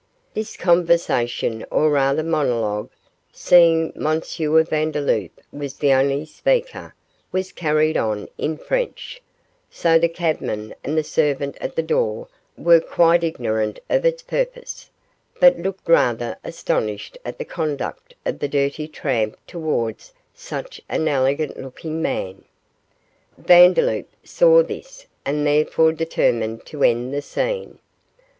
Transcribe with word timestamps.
This 0.33 0.57
conversation 0.57 1.63
or 1.69 1.91
rather 1.91 2.23
monologue, 2.23 2.89
seeing 3.31 3.93
M. 3.95 4.19
Vandeloup 4.19 5.39
was 5.51 5.75
the 5.77 5.93
only 5.93 6.25
speaker, 6.25 6.95
was 7.31 7.51
carried 7.51 7.95
on 7.95 8.27
in 8.35 8.57
French, 8.57 9.21
so 9.69 9.99
the 9.99 10.09
cabman 10.09 10.73
and 10.83 10.97
the 10.97 11.03
servant 11.03 11.55
at 11.61 11.75
the 11.75 11.83
door 11.83 12.27
were 12.57 12.79
quite 12.79 13.23
ignorant 13.23 13.77
of 13.91 14.03
its 14.03 14.23
purport, 14.23 14.89
but 15.39 15.59
looked 15.59 15.87
rather 15.87 16.35
astonished 16.43 17.19
at 17.23 17.37
the 17.37 17.45
conduct 17.45 18.15
of 18.25 18.39
the 18.39 18.47
dirty 18.47 18.87
tramp 18.87 19.37
towards 19.45 20.13
such 20.33 20.81
an 20.89 21.07
elegant 21.07 21.61
looking 21.61 22.01
gentleman. 22.01 22.45
Vandeloup 23.37 24.07
saw 24.23 24.63
this 24.63 25.05
and 25.25 25.45
therefore 25.45 25.91
determined 25.91 26.65
to 26.65 26.81
end 26.81 27.13
the 27.13 27.21
scene. 27.21 27.77